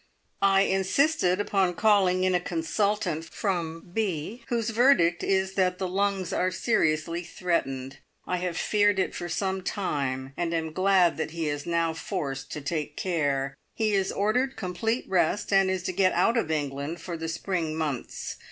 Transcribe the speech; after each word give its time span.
I 0.41 0.61
insisted 0.61 1.39
upon 1.39 1.75
calling 1.75 2.23
in 2.23 2.33
a 2.33 2.39
consultant 2.39 3.23
from 3.23 3.91
B, 3.93 4.43
whose 4.47 4.71
verdict 4.71 5.21
is 5.21 5.53
that 5.53 5.77
the 5.77 5.87
lungs 5.87 6.33
are 6.33 6.49
seriously 6.49 7.21
threatened. 7.23 7.99
I 8.25 8.37
have 8.37 8.57
feared 8.57 8.97
it 8.97 9.13
for 9.13 9.29
some 9.29 9.61
time, 9.61 10.33
and 10.35 10.55
am 10.55 10.73
glad 10.73 11.17
that 11.17 11.29
he 11.29 11.47
is 11.47 11.67
now 11.67 11.93
forced 11.93 12.51
to 12.53 12.61
take 12.61 12.97
care. 12.97 13.55
He 13.75 13.93
is 13.93 14.11
ordered 14.11 14.55
complete 14.55 15.05
rest, 15.07 15.53
and 15.53 15.69
is 15.69 15.83
to 15.83 15.93
get 15.93 16.13
out 16.13 16.35
of 16.35 16.49
England 16.49 16.99
for 16.99 17.15
the 17.15 17.29
spring 17.29 17.75
months. 17.75 18.37